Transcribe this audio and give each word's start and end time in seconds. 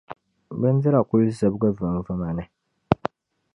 bindira 0.59 0.99
kul 1.07 1.23
zibigi 1.37 1.69
vinvama 1.77 2.29
ni. 2.37 2.45